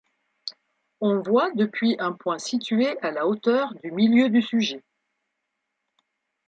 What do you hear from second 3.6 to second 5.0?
du milieu du sujet.